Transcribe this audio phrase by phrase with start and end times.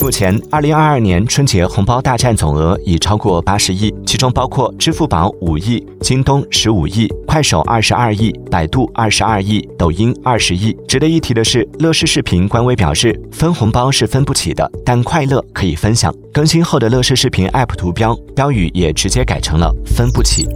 [0.00, 10.72] 目前二零二二年春节红包大战总额已超过八十亿其中包括支付宝五亿京东十五亿快手二十二亿百度二十二亿抖音二十亿。
[10.86, 16.14] 值得一提的是乐视视频官微表示分红包是分不起的但快乐可以分享。
[16.32, 20.46] 更新后的乐视视频 app 图标标语也直接改成了分不起。